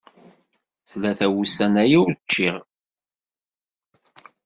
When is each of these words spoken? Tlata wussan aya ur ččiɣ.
Tlata 0.89 1.27
wussan 1.33 1.73
aya 1.83 1.97
ur 2.03 2.13
ččiɣ. 2.23 2.57